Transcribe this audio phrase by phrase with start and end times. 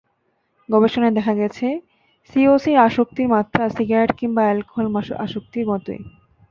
[0.69, 1.67] গবেষণায় দেখা গেছে,
[2.29, 4.87] সিওসির আসক্তির মাত্রা সিগারেট কিংবা অ্যালকোহল
[5.17, 6.01] আসক্তির মতোই।